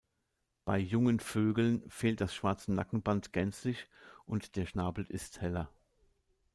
[0.65, 3.87] Bei Jungen Vögeln fehlt das Schwarze Nackenband gänzlich,
[4.25, 5.69] und der Schnabel ist heller.